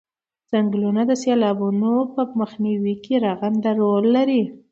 [0.51, 4.43] څنګلونه د سیلابونو په مخنیوي کې رغنده رول لري